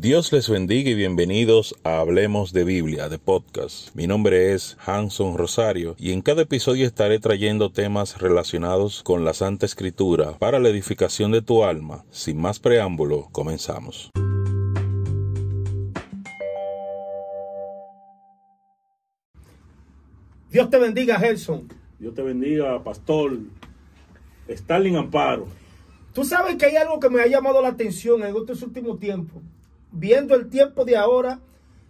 Dios 0.00 0.32
les 0.32 0.48
bendiga 0.48 0.90
y 0.90 0.94
bienvenidos 0.94 1.74
a 1.82 1.98
Hablemos 1.98 2.52
de 2.52 2.62
Biblia, 2.62 3.08
de 3.08 3.18
podcast. 3.18 3.92
Mi 3.96 4.06
nombre 4.06 4.52
es 4.52 4.76
Hanson 4.86 5.36
Rosario 5.36 5.96
y 5.98 6.12
en 6.12 6.22
cada 6.22 6.42
episodio 6.42 6.86
estaré 6.86 7.18
trayendo 7.18 7.72
temas 7.72 8.20
relacionados 8.20 9.02
con 9.02 9.24
la 9.24 9.34
Santa 9.34 9.66
Escritura 9.66 10.38
para 10.38 10.60
la 10.60 10.68
edificación 10.68 11.32
de 11.32 11.42
tu 11.42 11.64
alma. 11.64 12.04
Sin 12.12 12.40
más 12.40 12.60
preámbulo, 12.60 13.28
comenzamos. 13.32 14.12
Dios 20.48 20.70
te 20.70 20.78
bendiga, 20.78 21.18
Gerson. 21.18 21.66
Dios 21.98 22.14
te 22.14 22.22
bendiga, 22.22 22.84
pastor 22.84 23.36
Stalin 24.46 24.94
Amparo. 24.94 25.48
Tú 26.12 26.24
sabes 26.24 26.54
que 26.54 26.66
hay 26.66 26.76
algo 26.76 27.00
que 27.00 27.10
me 27.10 27.20
ha 27.20 27.26
llamado 27.26 27.60
la 27.60 27.70
atención 27.70 28.22
en 28.22 28.36
estos 28.36 28.62
últimos 28.62 29.00
tiempos. 29.00 29.42
Viendo 29.92 30.34
el 30.34 30.48
tiempo 30.48 30.84
de 30.84 30.96
ahora 30.96 31.40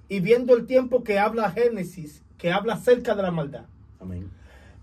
y 0.09 0.21
viendo 0.21 0.57
el 0.57 0.67
tiempo 0.67 1.03
que 1.03 1.19
habla 1.19 1.51
Génesis, 1.51 2.23
que 2.39 2.53
habla 2.53 2.75
acerca 2.75 3.15
de 3.15 3.23
la 3.23 3.31
maldad. 3.31 3.67
Amén. 4.01 4.31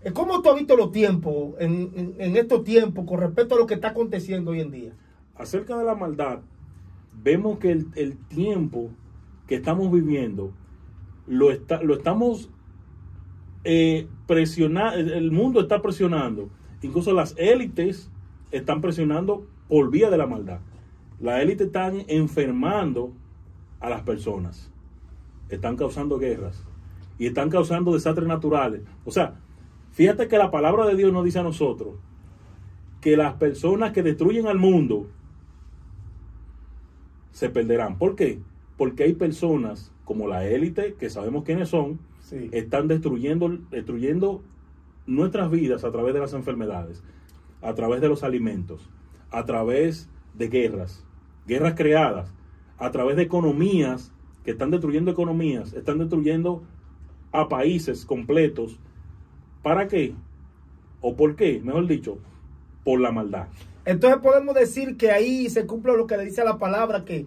Eh, 0.02 0.12
¿Cómo 0.12 0.42
tú 0.42 0.50
has 0.50 0.56
visto 0.56 0.76
los 0.76 0.92
tiempos 0.92 1.54
en, 1.58 1.90
en- 1.96 2.14
en 2.18 2.36
estos 2.36 2.62
tiempos 2.64 3.06
con 3.06 3.18
respecto 3.20 3.54
a 3.54 3.58
lo 3.58 3.66
que 3.66 3.74
está 3.74 3.88
aconteciendo 3.88 4.50
hoy 4.52 4.60
en 4.60 4.70
día? 4.70 4.92
Acerca 5.34 5.76
de 5.76 5.84
la 5.84 5.94
maldad, 5.94 6.40
vemos 7.22 7.58
que 7.58 7.72
el, 7.72 7.86
el 7.96 8.16
tiempo 8.28 8.90
que 9.46 9.54
estamos 9.56 9.90
viviendo 9.90 10.52
lo, 11.26 11.50
está, 11.50 11.82
lo 11.82 11.94
estamos 11.94 12.50
eh, 13.64 14.06
presionando, 14.26 14.98
el 14.98 15.32
mundo 15.32 15.60
está 15.60 15.82
presionando, 15.82 16.50
incluso 16.82 17.12
las 17.12 17.34
élites 17.38 18.10
están 18.52 18.80
presionando 18.80 19.46
por 19.68 19.90
vía 19.90 20.08
de 20.10 20.18
la 20.18 20.26
maldad. 20.26 20.60
Las 21.20 21.42
élites 21.42 21.68
están 21.68 22.02
enfermando 22.08 23.12
a 23.80 23.88
las 23.90 24.02
personas, 24.02 24.70
están 25.48 25.76
causando 25.76 26.18
guerras 26.18 26.62
y 27.18 27.26
están 27.26 27.48
causando 27.50 27.94
desastres 27.94 28.28
naturales. 28.28 28.82
O 29.04 29.10
sea, 29.10 29.36
fíjate 29.92 30.28
que 30.28 30.38
la 30.38 30.50
palabra 30.50 30.86
de 30.86 30.96
Dios 30.96 31.12
nos 31.12 31.24
dice 31.24 31.38
a 31.38 31.42
nosotros 31.42 31.94
que 33.00 33.16
las 33.16 33.34
personas 33.34 33.92
que 33.92 34.02
destruyen 34.02 34.46
al 34.46 34.58
mundo 34.58 35.06
se 37.32 37.50
perderán. 37.50 37.98
¿Por 37.98 38.16
qué? 38.16 38.40
Porque 38.76 39.04
hay 39.04 39.12
personas 39.14 39.92
como 40.04 40.28
la 40.28 40.46
élite, 40.46 40.94
que 40.94 41.10
sabemos 41.10 41.44
quiénes 41.44 41.68
son, 41.68 41.98
Sí. 42.20 42.48
están 42.52 42.88
destruyendo, 42.88 43.56
destruyendo 43.70 44.42
nuestras 45.06 45.50
vidas 45.50 45.84
a 45.84 45.92
través 45.92 46.12
de 46.12 46.20
las 46.20 46.32
enfermedades, 46.32 47.04
a 47.62 47.72
través 47.74 48.00
de 48.00 48.08
los 48.08 48.24
alimentos, 48.24 48.88
a 49.30 49.44
través 49.44 50.08
de 50.36 50.48
guerras, 50.48 51.04
guerras 51.46 51.74
creadas, 51.76 52.32
a 52.78 52.90
través 52.90 53.16
de 53.16 53.22
economías 53.22 54.12
que 54.44 54.50
están 54.52 54.70
destruyendo 54.70 55.10
economías, 55.10 55.72
están 55.72 55.98
destruyendo 55.98 56.62
a 57.32 57.48
países 57.48 58.04
completos. 58.04 58.78
¿Para 59.62 59.88
qué? 59.88 60.14
¿O 61.00 61.16
por 61.16 61.36
qué? 61.36 61.60
Mejor 61.62 61.86
dicho, 61.86 62.18
por 62.84 63.00
la 63.00 63.10
maldad. 63.12 63.48
Entonces 63.84 64.20
podemos 64.20 64.54
decir 64.54 64.96
que 64.96 65.10
ahí 65.10 65.48
se 65.48 65.66
cumple 65.66 65.96
lo 65.96 66.06
que 66.06 66.16
le 66.16 66.24
dice 66.24 66.44
la 66.44 66.58
palabra, 66.58 67.04
que, 67.04 67.26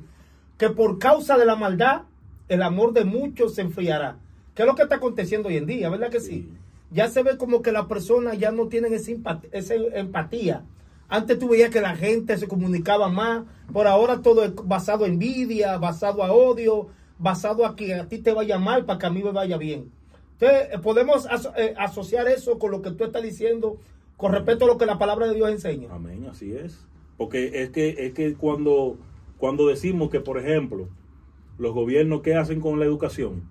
que 0.57 0.69
por 0.69 0.99
causa 0.99 1.37
de 1.37 1.45
la 1.45 1.55
maldad, 1.55 2.03
el 2.47 2.61
amor 2.63 2.93
de 2.93 3.05
muchos 3.05 3.55
se 3.55 3.61
enfriará. 3.61 4.17
¿Qué 4.55 4.63
es 4.63 4.67
lo 4.67 4.75
que 4.75 4.83
está 4.83 4.95
aconteciendo 4.95 5.49
hoy 5.49 5.57
en 5.57 5.65
día? 5.65 5.89
¿Verdad 5.89 6.09
que 6.09 6.19
sí? 6.19 6.29
Sí. 6.31 6.49
Ya 6.91 7.07
se 7.07 7.21
ve 7.23 7.37
como 7.37 7.61
que 7.61 7.71
las 7.71 7.85
personas 7.85 8.37
ya 8.39 8.51
no 8.51 8.67
tienen 8.67 8.93
esa, 8.93 9.11
empat- 9.11 9.47
esa 9.51 9.75
empatía. 9.75 10.63
Antes 11.09 11.39
tú 11.39 11.49
veías 11.49 11.71
que 11.71 11.81
la 11.81 11.95
gente 11.95 12.37
se 12.37 12.47
comunicaba 12.47 13.09
más, 13.09 13.43
por 13.73 13.87
ahora 13.87 14.21
todo 14.21 14.43
es 14.43 14.53
basado 14.55 15.05
en 15.05 15.13
envidia, 15.13 15.77
basado 15.77 16.23
a 16.23 16.31
odio, 16.31 16.87
basado 17.17 17.65
a 17.65 17.75
que 17.75 17.95
a 17.95 18.07
ti 18.07 18.19
te 18.19 18.31
vaya 18.31 18.59
mal 18.59 18.85
para 18.85 18.99
que 18.99 19.05
a 19.07 19.09
mí 19.09 19.23
me 19.23 19.31
vaya 19.31 19.57
bien. 19.57 19.91
Entonces, 20.33 20.67
eh, 20.71 20.79
podemos 20.81 21.25
aso- 21.25 21.51
eh, 21.57 21.73
asociar 21.77 22.27
eso 22.27 22.59
con 22.59 22.71
lo 22.71 22.81
que 22.81 22.91
tú 22.91 23.03
estás 23.03 23.23
diciendo 23.23 23.77
con 24.17 24.31
respecto 24.33 24.65
a 24.65 24.67
lo 24.67 24.77
que 24.77 24.85
la 24.85 24.97
palabra 24.99 25.27
de 25.27 25.35
Dios 25.35 25.49
enseña. 25.49 25.87
Amén, 25.91 26.27
así 26.29 26.53
es. 26.53 26.85
Porque 27.17 27.63
es 27.63 27.71
que, 27.71 27.89
es 28.05 28.13
que 28.13 28.35
cuando, 28.35 28.97
cuando 29.37 29.67
decimos 29.67 30.09
que, 30.09 30.19
por 30.19 30.37
ejemplo, 30.37 30.87
los 31.57 31.73
gobiernos, 31.73 32.21
¿qué 32.21 32.35
hacen 32.35 32.61
con 32.61 32.79
la 32.79 32.85
educación? 32.85 33.43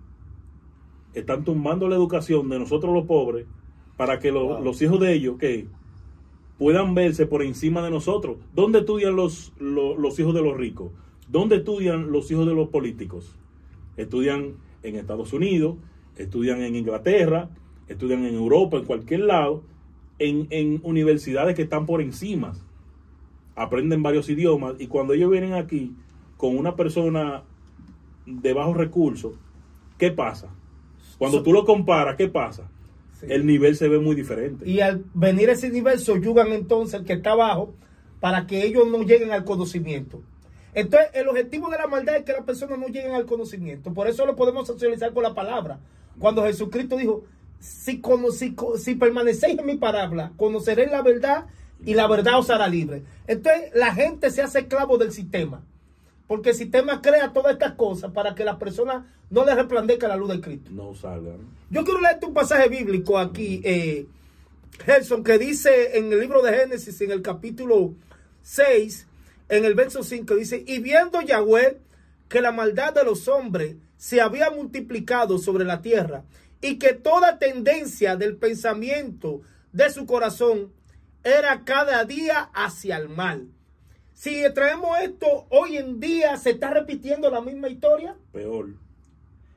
Están 1.15 1.45
tumbando 1.45 1.89
la 1.89 1.97
educación 1.97 2.49
de 2.49 2.59
nosotros 2.59 2.95
los 2.95 3.05
pobres 3.07 3.47
para 3.97 4.19
que 4.19 4.31
lo- 4.31 4.47
Wow. 4.47 4.63
los 4.63 4.81
hijos 4.81 5.01
de 5.01 5.13
ellos, 5.13 5.37
que 5.39 5.67
puedan 6.59 6.95
verse 6.95 7.27
por 7.27 7.43
encima 7.43 7.83
de 7.83 7.91
nosotros. 7.91 8.37
¿Dónde 8.55 8.81
estudian 8.81 9.17
los, 9.17 9.53
los, 9.59 9.97
los 9.97 10.19
hijos 10.19 10.35
de 10.35 10.43
los 10.43 10.57
ricos? 10.57 10.91
¿Dónde 11.29 11.57
estudian 11.57 12.11
los 12.11 12.31
hijos 12.31 12.47
de 12.47 12.55
los 12.55 12.69
políticos? 12.69 13.37
Estudian 13.97 14.55
en 14.83 14.97
Estados 14.97 15.33
Unidos, 15.33 15.77
estudian 16.17 16.63
en 16.63 16.77
Inglaterra, 16.77 17.51
estudian 17.87 18.25
en 18.25 18.35
Europa, 18.35 18.77
en 18.77 18.85
cualquier 18.85 19.21
lado, 19.21 19.63
en, 20.19 20.47
en 20.51 20.81
universidades 20.83 21.55
que 21.55 21.63
están 21.63 21.87
por 21.87 22.01
encima. 22.01 22.55
Aprenden 23.55 24.03
varios 24.03 24.29
idiomas 24.29 24.75
y 24.79 24.87
cuando 24.89 25.15
ellos 25.15 25.31
vienen 25.31 25.55
aquí 25.55 25.95
con 26.37 26.57
una 26.57 26.77
persona 26.77 27.43
de 28.27 28.53
bajos 28.53 28.77
recursos, 28.77 29.33
¿qué 29.97 30.11
pasa? 30.11 30.49
Cuando 31.19 31.43
tú 31.43 31.53
lo 31.53 31.65
comparas, 31.65 32.17
¿qué 32.17 32.29
pasa? 32.29 32.71
Sí. 33.21 33.27
El 33.29 33.47
nivel 33.47 33.77
se 33.77 33.89
ve 33.89 33.99
muy 33.99 34.15
diferente. 34.15 34.69
Y 34.69 34.81
al 34.81 35.05
venir 35.15 35.51
a 35.51 35.53
ese 35.53 35.71
nivel, 35.71 35.99
se 35.99 36.13
oyugan 36.13 36.53
entonces 36.53 37.01
el 37.01 37.07
que 37.07 37.15
está 37.15 37.33
abajo 37.33 37.75
para 38.21 38.47
que 38.47 38.65
ellos 38.65 38.87
no 38.89 39.03
lleguen 39.03 39.33
al 39.33 39.45
conocimiento. 39.45 40.23
Entonces, 40.75 41.11
el 41.15 41.29
objetivo 41.29 41.71
de 41.71 41.79
la 41.79 41.87
maldad 41.87 42.17
es 42.17 42.25
que 42.25 42.33
las 42.33 42.45
personas 42.45 42.79
no 42.79 42.87
lleguen 42.87 43.13
al 43.13 43.27
conocimiento. 43.27 43.93
Por 43.93 44.07
eso 44.07 44.27
lo 44.27 44.37
podemos 44.37 44.67
socializar 44.67 45.13
con 45.13 45.23
la 45.23 45.35
palabra. 45.35 45.81
Cuando 46.19 46.45
Jesucristo 46.45 46.97
dijo, 46.97 47.25
si, 47.59 48.01
si, 48.33 48.57
si 48.77 48.95
permanecéis 48.95 49.59
en 49.59 49.67
mi 49.67 49.77
palabra, 49.77 50.33
conoceréis 50.37 50.91
la 50.91 51.03
verdad 51.03 51.47
y 51.85 51.95
la 51.95 52.07
verdad 52.07 52.39
os 52.39 52.51
hará 52.51 52.69
libre. 52.69 53.03
Entonces, 53.27 53.71
la 53.75 53.95
gente 53.95 54.31
se 54.31 54.43
hace 54.43 54.61
esclavo 54.61 54.99
del 54.99 55.13
sistema. 55.13 55.65
Porque 56.29 56.51
el 56.51 56.55
sistema 56.55 57.03
crea 57.03 57.33
todas 57.33 57.55
estas 57.55 57.73
cosas 57.73 58.13
para 58.13 58.37
que 58.37 58.45
las 58.45 58.57
personas 58.57 59.05
no 59.31 59.45
les 59.45 59.57
resplandezca 59.57 60.07
la 60.07 60.17
luz 60.17 60.29
de 60.29 60.41
Cristo. 60.41 60.71
No 60.73 60.95
salgan. 60.95 61.39
Yo 61.71 61.85
quiero 61.85 62.01
leerte 62.01 62.27
un 62.27 62.35
pasaje 62.35 62.69
bíblico 62.69 63.19
aquí, 63.19 63.61
eh, 63.65 64.07
Gerson, 64.85 65.25
que 65.25 65.39
dice 65.39 65.99
en 65.99 66.13
el 66.13 66.21
libro 66.21 66.43
de 66.43 66.53
Génesis, 66.53 67.01
en 67.01 67.11
el 67.11 67.23
capítulo 67.23 67.95
6, 68.43 69.07
en 69.49 69.65
el 69.65 69.75
verso 69.75 70.03
5, 70.03 70.37
dice, 70.37 70.63
y 70.67 70.79
viendo 70.79 71.21
Yahweh 71.21 71.81
que 72.29 72.41
la 72.41 72.53
maldad 72.53 72.95
de 72.95 73.05
los 73.05 73.27
hombres 73.27 73.77
se 73.97 74.21
había 74.21 74.51
multiplicado 74.51 75.39
sobre 75.39 75.65
la 75.65 75.83
tierra 75.83 76.25
y 76.61 76.79
que 76.79 76.93
toda 76.93 77.39
tendencia 77.39 78.17
del 78.17 78.37
pensamiento 78.37 79.41
de 79.73 79.91
su 79.91 80.07
corazón 80.07 80.73
era 81.25 81.65
cada 81.65 82.05
día 82.05 82.51
hacia 82.55 82.97
el 82.97 83.09
mal. 83.09 83.49
Si 84.19 84.43
traemos 84.53 84.99
esto, 85.01 85.47
hoy 85.49 85.77
en 85.77 86.01
día 86.01 86.37
se 86.39 86.51
está 86.51 86.75
repitiendo 86.75 87.31
la 87.31 87.41
misma 87.41 87.69
historia. 87.69 88.17
Peor. 88.33 88.71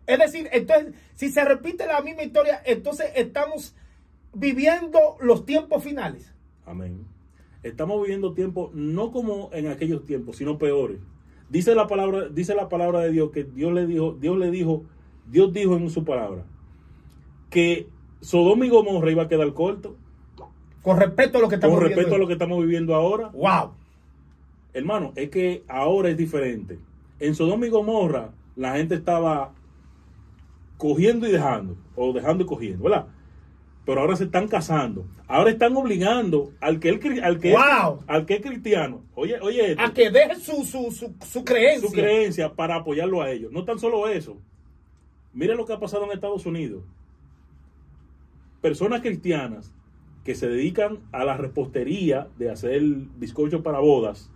Es 0.06 0.20
decir, 0.20 0.50
entonces, 0.52 0.94
si 1.16 1.32
se 1.32 1.44
repite 1.44 1.88
la 1.88 2.00
misma 2.04 2.22
historia, 2.22 2.62
entonces 2.64 3.08
estamos 3.16 3.74
viviendo 4.36 5.18
los 5.20 5.48
tiempos 5.48 5.84
finales. 5.84 6.32
Amén. 6.64 7.08
Estamos 7.64 8.04
viviendo 8.04 8.36
tiempos 8.36 8.70
no 8.76 9.12
como 9.12 9.50
en 9.52 9.66
aquellos 9.66 10.06
tiempos, 10.06 10.38
sino 10.38 10.60
peores. 10.60 11.00
Dice 11.50 11.74
la 11.74 11.88
palabra, 11.88 12.30
dice 12.30 12.54
la 12.54 12.70
palabra 12.70 13.00
de 13.00 13.10
Dios 13.10 13.32
que 13.32 13.46
Dios 13.46 13.74
le 13.74 13.88
dijo, 13.88 14.12
Dios 14.12 14.38
le 14.38 14.52
dijo, 14.52 14.84
Dios 15.26 15.52
dijo 15.54 15.76
en 15.76 15.90
su 15.90 16.06
palabra 16.06 16.46
que 17.50 17.90
Sodoma 18.20 18.68
y 18.68 18.70
Gomorra 18.70 19.10
iba 19.10 19.24
a 19.24 19.28
quedar 19.28 19.52
corto 19.56 19.96
Con 20.84 21.00
respecto 21.00 21.40
a 21.40 21.42
lo 21.42 21.50
que 21.50 21.56
estamos 21.56 21.80
con 21.80 21.88
respecto 21.88 22.14
a 22.14 22.18
lo 22.20 22.28
que 22.28 22.34
estamos 22.34 22.62
viviendo 22.62 22.94
ahora. 22.94 23.30
¡Wow! 23.30 23.81
Hermano, 24.74 25.12
es 25.16 25.30
que 25.30 25.64
ahora 25.68 26.10
es 26.10 26.18
diferente. 26.18 26.80
En 27.20 27.36
Sodoma 27.36 27.68
y 27.68 27.70
Gomorra 27.70 28.32
la 28.56 28.76
gente 28.76 28.96
estaba 28.96 29.54
cogiendo 30.78 31.28
y 31.28 31.32
dejando, 31.32 31.78
o 31.96 32.14
dejando 32.14 32.44
y 32.44 32.48
cogiendo, 32.48 32.84
¿verdad? 32.84 33.08
Pero 33.86 34.02
ahora 34.02 34.16
se 34.16 34.26
están 34.26 34.48
casando. 34.48 35.06
Ahora 35.28 35.50
están 35.52 35.76
obligando 35.76 36.54
al 36.60 36.80
que, 36.80 36.90
el, 36.90 37.24
al 37.24 37.40
que, 37.40 37.52
¡Wow! 37.52 38.00
es, 38.00 38.06
al 38.08 38.26
que 38.26 38.36
es 38.36 38.42
cristiano, 38.42 39.04
oye, 39.16 39.40
oye, 39.42 39.72
esto, 39.72 39.84
A 39.84 39.94
que 39.94 40.10
deje 40.10 40.36
su, 40.36 40.64
su, 40.64 40.92
su, 40.92 41.14
su 41.26 41.44
creencia. 41.44 41.90
su 41.90 41.94
creencia 41.94 42.54
para 42.54 42.76
apoyarlo 42.76 43.22
a 43.22 43.32
ellos. 43.32 43.52
No 43.52 43.64
tan 43.66 43.80
solo 43.80 44.08
eso. 44.08 44.38
Mire 45.34 45.56
lo 45.56 45.66
que 45.66 45.74
ha 45.74 45.80
pasado 45.80 46.06
en 46.06 46.12
Estados 46.12 46.46
Unidos. 46.46 46.84
Personas 48.62 49.02
cristianas 49.02 49.74
que 50.24 50.36
se 50.36 50.48
dedican 50.48 51.00
a 51.12 51.24
la 51.26 51.36
repostería 51.38 52.28
de 52.38 52.52
hacer 52.52 52.82
bizcochos 53.18 53.62
para 53.62 53.80
bodas, 53.80 54.32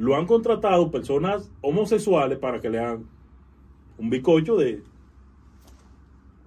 lo 0.00 0.16
han 0.16 0.24
contratado 0.26 0.90
personas 0.90 1.50
homosexuales 1.60 2.38
para 2.38 2.58
que 2.58 2.70
le 2.70 2.78
hagan 2.78 3.04
un 3.98 4.08
bizcocho 4.08 4.56
de 4.56 4.82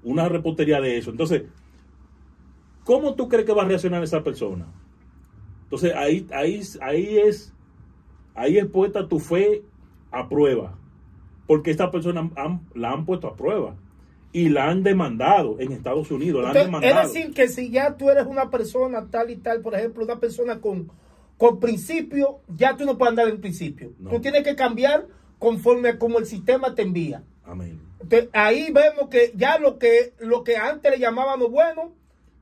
una 0.03 0.27
repostería 0.27 0.81
de 0.81 0.97
eso. 0.97 1.11
Entonces, 1.11 1.43
¿cómo 2.83 3.13
tú 3.13 3.29
crees 3.29 3.45
que 3.45 3.53
va 3.53 3.61
a 3.61 3.67
reaccionar 3.67 4.03
esa 4.03 4.23
persona? 4.23 4.65
Entonces 5.65 5.93
ahí, 5.95 6.25
ahí, 6.33 6.61
ahí 6.81 7.17
es, 7.19 7.53
ahí 8.33 8.57
es 8.57 8.65
puesta 8.65 9.07
tu 9.07 9.19
fe 9.19 9.61
a 10.11 10.27
prueba. 10.27 10.75
Porque 11.45 11.69
esta 11.71 11.91
persona 11.91 12.29
han- 12.35 12.61
la 12.73 12.91
han 12.91 13.05
puesto 13.05 13.27
a 13.27 13.35
prueba. 13.35 13.75
Y 14.31 14.49
la 14.49 14.67
han 14.69 14.81
demandado 14.81 15.59
en 15.59 15.71
Estados 15.73 16.09
Unidos. 16.09 16.41
La 16.41 16.49
han 16.49 16.55
Entonces, 16.57 16.81
demandado. 16.81 17.07
es 17.07 17.13
decir, 17.13 17.33
que 17.35 17.47
si 17.49 17.69
ya 17.69 17.95
tú 17.97 18.09
eres 18.09 18.25
una 18.25 18.49
persona 18.49 19.05
tal 19.11 19.29
y 19.29 19.35
tal, 19.35 19.61
por 19.61 19.75
ejemplo, 19.75 20.03
una 20.03 20.19
persona 20.19 20.59
con, 20.59 20.89
con 21.37 21.59
principio, 21.59 22.41
ya 22.47 22.77
tú 22.77 22.85
no 22.85 22.97
puedes 22.97 23.11
andar 23.11 23.27
en 23.27 23.41
principio. 23.41 23.93
No. 23.99 24.11
Tú 24.11 24.21
tienes 24.21 24.43
que 24.43 24.55
cambiar 24.55 25.07
conforme 25.39 25.89
a 25.89 25.99
como 25.99 26.19
el 26.19 26.25
sistema 26.25 26.73
te 26.75 26.83
envía. 26.83 27.23
Amén. 27.43 27.81
Entonces, 27.99 28.29
ahí 28.33 28.71
vemos 28.71 29.09
que 29.09 29.31
ya 29.35 29.57
lo 29.57 29.77
que, 29.77 30.13
lo 30.19 30.43
que 30.43 30.57
antes 30.57 30.91
le 30.91 30.99
llamábamos 30.99 31.49
bueno, 31.49 31.93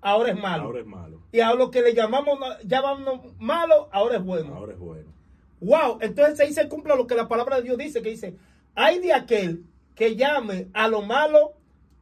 ahora 0.02 0.32
es 0.32 0.40
malo. 0.40 0.64
Ahora 0.64 0.80
es 0.80 0.86
malo. 0.86 1.22
Y 1.32 1.40
a 1.40 1.54
lo 1.54 1.72
que 1.72 1.82
le 1.82 1.94
llamamos 1.94 2.40
llamamos 2.66 3.22
malo, 3.40 3.90
ahora 3.92 4.18
es 4.18 4.24
bueno. 4.24 4.56
Ahora 4.56 4.74
es 4.74 4.80
bueno. 4.80 5.10
Wow, 5.62 6.00
entonces 6.02 6.40
ahí 6.40 6.54
se 6.54 6.68
cumple 6.68 6.96
lo 6.96 7.06
que 7.06 7.16
la 7.16 7.28
palabra 7.28 7.58
de 7.58 7.64
Dios 7.64 7.78
dice, 7.78 8.02
que 8.02 8.10
dice, 8.10 8.36
hay 8.74 9.00
de 9.00 9.14
aquel 9.14 9.64
que 9.96 10.16
llame 10.16 10.68
a 10.74 10.88
lo 10.88 11.04
malo 11.04 11.54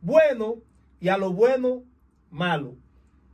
bueno 0.01 0.57
y 1.01 1.09
a 1.09 1.17
lo 1.17 1.33
bueno 1.33 1.83
malo. 2.31 2.75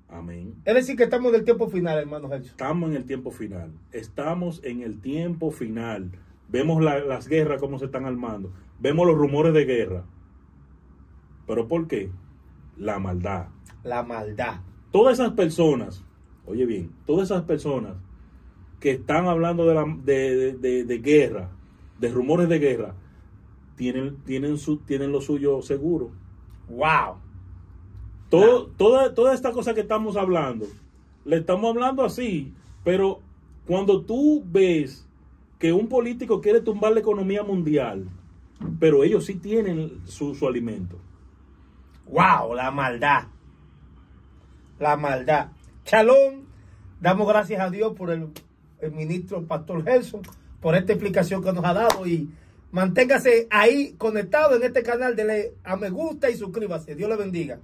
Amén. 0.09 0.55
Es 0.65 0.73
decir, 0.75 0.95
que 0.95 1.03
estamos 1.03 1.33
en 1.33 1.39
el 1.39 1.45
tiempo 1.45 1.67
final, 1.67 1.97
hermano 1.97 2.29
Jesús. 2.29 2.51
Estamos 2.51 2.89
en 2.91 2.95
el 2.95 3.05
tiempo 3.05 3.31
final. 3.31 3.71
Estamos 3.91 4.63
en 4.63 4.81
el 4.81 4.99
tiempo 5.01 5.51
final. 5.51 6.11
Vemos 6.47 6.83
la- 6.83 6.99
las 6.99 7.27
guerras 7.27 7.59
cómo 7.59 7.79
se 7.79 7.85
están 7.85 8.05
armando. 8.05 8.51
Vemos 8.79 9.07
los 9.07 9.17
rumores 9.17 9.53
de 9.53 9.65
guerra. 9.65 10.03
¿Pero 11.47 11.67
por 11.67 11.87
qué? 11.87 12.11
La 12.77 12.99
maldad. 12.99 13.47
La 13.83 14.03
maldad. 14.03 14.61
Todas 14.91 15.19
esas 15.19 15.33
personas, 15.33 16.03
oye 16.45 16.65
bien, 16.65 16.91
todas 17.05 17.29
esas 17.31 17.43
personas 17.43 17.93
que 18.79 18.91
están 18.91 19.25
hablando 19.27 19.65
de, 19.65 19.73
la, 19.75 19.85
de, 20.03 20.35
de- 20.35 20.53
de- 20.53 20.83
de 20.85 20.97
guerra, 20.99 21.49
de 21.99 22.09
rumores 22.09 22.47
de 22.49 22.59
guerra, 22.59 22.93
tienen, 23.75 24.17
tienen, 24.25 24.57
su, 24.57 24.77
tienen 24.77 25.11
lo 25.11 25.21
suyo 25.21 25.61
seguro. 25.61 26.11
Wow. 26.69 27.17
Todo, 28.39 28.67
toda, 28.77 29.13
toda 29.13 29.33
esta 29.33 29.51
cosa 29.51 29.73
que 29.73 29.81
estamos 29.81 30.17
hablando, 30.17 30.67
le 31.23 31.37
estamos 31.37 31.69
hablando 31.69 32.03
así, 32.03 32.53
pero 32.83 33.21
cuando 33.65 34.01
tú 34.01 34.43
ves 34.45 35.07
que 35.59 35.71
un 35.71 35.87
político 35.87 36.41
quiere 36.41 36.61
tumbar 36.61 36.93
la 36.93 36.99
economía 36.99 37.43
mundial, 37.43 38.07
pero 38.79 39.03
ellos 39.03 39.25
sí 39.25 39.35
tienen 39.35 40.01
su, 40.05 40.35
su 40.35 40.47
alimento. 40.47 40.97
Wow, 42.07 42.53
la 42.53 42.71
maldad. 42.71 43.23
La 44.79 44.97
maldad. 44.97 45.49
Chalón, 45.83 46.45
damos 46.99 47.27
gracias 47.27 47.61
a 47.61 47.69
Dios 47.69 47.93
por 47.93 48.11
el, 48.11 48.29
el 48.81 48.91
ministro 48.91 49.43
Pastor 49.45 49.83
Gelson, 49.83 50.21
por 50.61 50.75
esta 50.75 50.93
explicación 50.93 51.43
que 51.43 51.53
nos 51.53 51.63
ha 51.63 51.73
dado 51.73 52.05
y 52.05 52.29
manténgase 52.71 53.47
ahí 53.49 53.93
conectado 53.97 54.55
en 54.55 54.63
este 54.63 54.83
canal, 54.83 55.15
dele 55.15 55.53
a 55.63 55.75
me 55.77 55.89
gusta 55.89 56.29
y 56.29 56.35
suscríbase. 56.35 56.95
Dios 56.95 57.09
le 57.09 57.15
bendiga. 57.15 57.59